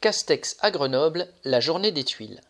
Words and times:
Castex 0.00 0.56
à 0.60 0.70
Grenoble, 0.70 1.28
la 1.44 1.60
journée 1.60 1.92
des 1.92 2.04
tuiles. 2.04 2.40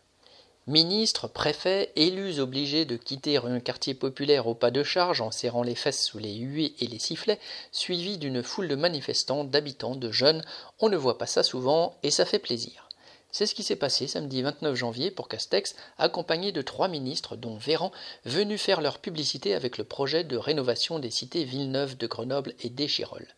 Ministres, 0.67 1.27
préfets, 1.27 1.91
élus 1.97 2.39
obligés 2.39 2.85
de 2.85 2.95
quitter 2.95 3.35
un 3.35 3.59
quartier 3.59 3.93
populaire 3.93 4.47
au 4.47 4.55
pas 4.55 4.71
de 4.71 4.83
charge 4.83 5.19
en 5.19 5.31
serrant 5.31 5.61
les 5.61 5.75
fesses 5.75 6.01
sous 6.01 6.17
les 6.17 6.33
huées 6.33 6.73
et 6.79 6.87
les 6.87 6.97
sifflets, 6.97 7.41
suivis 7.73 8.17
d'une 8.17 8.41
foule 8.41 8.69
de 8.69 8.75
manifestants, 8.75 9.43
d'habitants, 9.43 9.95
de 9.95 10.13
jeunes, 10.13 10.45
on 10.79 10.87
ne 10.87 10.95
voit 10.95 11.17
pas 11.17 11.27
ça 11.27 11.43
souvent 11.43 11.97
et 12.03 12.09
ça 12.09 12.23
fait 12.23 12.39
plaisir. 12.39 12.87
C'est 13.31 13.45
ce 13.45 13.55
qui 13.55 13.63
s'est 13.63 13.77
passé 13.77 14.07
samedi 14.07 14.41
29 14.41 14.75
janvier 14.75 15.09
pour 15.09 15.29
Castex, 15.29 15.75
accompagné 15.97 16.51
de 16.51 16.61
trois 16.61 16.89
ministres, 16.89 17.37
dont 17.37 17.55
Véran, 17.55 17.91
venus 18.25 18.61
faire 18.61 18.81
leur 18.81 18.99
publicité 18.99 19.53
avec 19.53 19.77
le 19.77 19.85
projet 19.85 20.25
de 20.25 20.35
rénovation 20.35 20.99
des 20.99 21.11
cités 21.11 21.45
Villeneuve 21.45 21.97
de 21.97 22.07
Grenoble 22.07 22.53
et 22.59 22.69
d'Échirolles. 22.69 23.33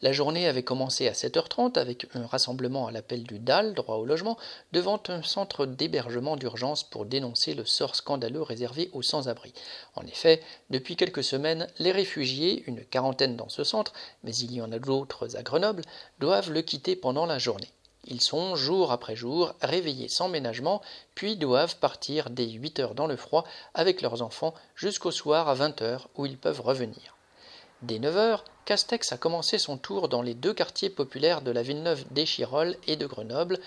La 0.00 0.12
journée 0.12 0.48
avait 0.48 0.62
commencé 0.62 1.06
à 1.08 1.12
7h30 1.12 1.78
avec 1.78 2.06
un 2.14 2.26
rassemblement 2.26 2.86
à 2.86 2.90
l'appel 2.90 3.22
du 3.22 3.38
DAL, 3.38 3.74
droit 3.74 3.96
au 3.96 4.04
logement, 4.04 4.38
devant 4.72 5.00
un 5.08 5.22
centre 5.22 5.66
d'hébergement 5.66 6.36
d'urgence 6.36 6.82
pour 6.82 7.04
dénoncer 7.04 7.54
le 7.54 7.64
sort 7.64 7.94
scandaleux 7.94 8.42
réservé 8.42 8.90
aux 8.92 9.02
sans-abri. 9.02 9.52
En 9.94 10.06
effet, 10.06 10.42
depuis 10.70 10.96
quelques 10.96 11.24
semaines, 11.24 11.68
les 11.78 11.92
réfugiés, 11.92 12.64
une 12.66 12.84
quarantaine 12.84 13.36
dans 13.36 13.48
ce 13.48 13.62
centre, 13.62 13.92
mais 14.24 14.34
il 14.34 14.52
y 14.52 14.60
en 14.60 14.72
a 14.72 14.78
d'autres 14.78 15.36
à 15.36 15.42
Grenoble, 15.42 15.82
doivent 16.18 16.50
le 16.50 16.62
quitter 16.62 16.96
pendant 16.96 17.26
la 17.26 17.38
journée. 17.38 17.68
Ils 18.10 18.22
sont, 18.22 18.56
jour 18.56 18.90
après 18.90 19.16
jour, 19.16 19.52
réveillés 19.60 20.08
sans 20.08 20.30
ménagement, 20.30 20.80
puis 21.14 21.36
doivent 21.36 21.76
partir 21.76 22.30
dès 22.30 22.48
8 22.48 22.80
heures 22.80 22.94
dans 22.94 23.06
le 23.06 23.16
froid 23.16 23.44
avec 23.74 24.00
leurs 24.00 24.22
enfants 24.22 24.54
jusqu'au 24.74 25.10
soir 25.10 25.46
à 25.46 25.54
20 25.54 25.82
heures 25.82 26.08
où 26.16 26.24
ils 26.24 26.38
peuvent 26.38 26.62
revenir. 26.62 27.16
Dès 27.82 27.98
9 27.98 28.16
heures, 28.16 28.44
Castex 28.64 29.12
a 29.12 29.18
commencé 29.18 29.58
son 29.58 29.76
tour 29.76 30.08
dans 30.08 30.22
les 30.22 30.32
deux 30.32 30.54
quartiers 30.54 30.88
populaires 30.88 31.42
de 31.42 31.50
la 31.50 31.62
Villeneuve 31.62 32.06
d'Échirolles 32.10 32.78
et 32.86 32.96
de 32.96 33.06
Grenoble, 33.06 33.60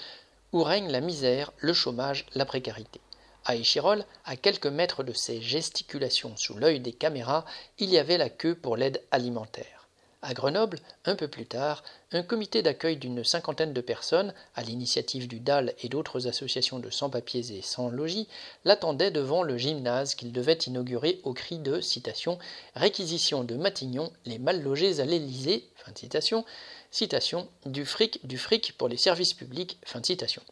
où 0.53 0.63
règne 0.63 0.89
la 0.89 1.01
misère, 1.01 1.53
le 1.59 1.73
chômage, 1.73 2.25
la 2.33 2.45
précarité. 2.45 2.99
À 3.45 3.55
Échirolles, 3.55 4.05
à 4.25 4.35
quelques 4.37 4.65
mètres 4.65 5.03
de 5.03 5.13
ces 5.13 5.39
gesticulations 5.39 6.35
sous 6.35 6.57
l'œil 6.57 6.79
des 6.79 6.93
caméras, 6.93 7.45
il 7.77 7.91
y 7.91 7.99
avait 7.99 8.17
la 8.17 8.29
queue 8.29 8.55
pour 8.55 8.75
l'aide 8.75 9.03
alimentaire. 9.11 9.80
À 10.23 10.35
Grenoble, 10.35 10.77
un 11.05 11.15
peu 11.15 11.27
plus 11.27 11.47
tard, 11.47 11.83
un 12.11 12.21
comité 12.21 12.61
d'accueil 12.61 12.97
d'une 12.97 13.23
cinquantaine 13.23 13.73
de 13.73 13.81
personnes, 13.81 14.35
à 14.53 14.61
l'initiative 14.61 15.27
du 15.27 15.39
DAL 15.39 15.73
et 15.81 15.89
d'autres 15.89 16.27
associations 16.27 16.77
de 16.77 16.91
sans-papiers 16.91 17.57
et 17.57 17.63
sans-logis, 17.63 18.27
l'attendait 18.63 19.09
devant 19.09 19.41
le 19.41 19.57
gymnase 19.57 20.13
qu'il 20.13 20.31
devait 20.31 20.59
inaugurer 20.67 21.21
au 21.23 21.33
cri 21.33 21.57
de 21.57 21.81
citation, 21.81 22.37
réquisition 22.75 23.43
de 23.43 23.55
Matignon, 23.55 24.13
les 24.25 24.37
mal 24.37 24.61
logés 24.61 24.99
à 24.99 25.05
l'Élysée, 25.05 25.67
fin 25.75 25.91
de 25.91 25.97
citation, 25.97 26.45
citation, 26.91 27.49
du 27.65 27.83
fric, 27.83 28.19
du 28.27 28.37
fric 28.37 28.77
pour 28.77 28.89
les 28.89 28.97
services 28.97 29.33
publics, 29.33 29.79
fin 29.85 30.03
citation. 30.03 30.43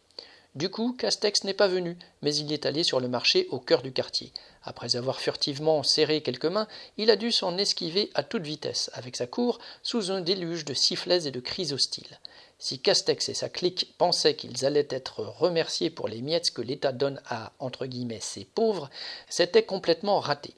Du 0.56 0.68
coup, 0.68 0.92
Castex 0.92 1.44
n'est 1.44 1.54
pas 1.54 1.68
venu, 1.68 1.96
mais 2.22 2.34
il 2.34 2.52
est 2.52 2.66
allé 2.66 2.82
sur 2.82 2.98
le 2.98 3.06
marché 3.06 3.46
au 3.50 3.60
cœur 3.60 3.82
du 3.82 3.92
quartier. 3.92 4.32
Après 4.64 4.96
avoir 4.96 5.20
furtivement 5.20 5.84
serré 5.84 6.22
quelques 6.22 6.46
mains, 6.46 6.66
il 6.96 7.10
a 7.10 7.16
dû 7.16 7.30
s'en 7.30 7.56
esquiver 7.56 8.10
à 8.14 8.24
toute 8.24 8.42
vitesse, 8.42 8.90
avec 8.94 9.14
sa 9.14 9.28
cour, 9.28 9.60
sous 9.84 10.10
un 10.10 10.20
déluge 10.20 10.64
de 10.64 10.74
sifflets 10.74 11.28
et 11.28 11.30
de 11.30 11.38
cris 11.38 11.72
hostiles. 11.72 12.18
Si 12.58 12.80
Castex 12.80 13.28
et 13.28 13.34
sa 13.34 13.48
clique 13.48 13.94
pensaient 13.96 14.34
qu'ils 14.34 14.66
allaient 14.66 14.88
être 14.90 15.20
remerciés 15.20 15.88
pour 15.88 16.08
les 16.08 16.20
miettes 16.20 16.50
que 16.50 16.62
l'État 16.62 16.92
donne 16.92 17.22
à 17.26 17.52
entre 17.60 17.86
guillemets 17.86 18.20
ses 18.20 18.44
pauvres, 18.44 18.90
c'était 19.28 19.62
complètement 19.62 20.18
raté. 20.18 20.54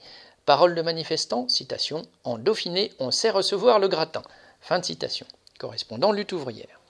Parole 0.46 0.74
de 0.74 0.82
manifestant, 0.82 1.48
citation 1.48 2.02
En 2.24 2.38
Dauphiné, 2.38 2.92
on 2.98 3.10
sait 3.10 3.30
recevoir 3.30 3.78
le 3.78 3.88
gratin. 3.88 4.22
Fin 4.60 4.80
de 4.80 4.84
citation. 4.84 5.26
Correspondant 5.58 6.10
lutte 6.10 6.32
ouvrière. 6.32 6.81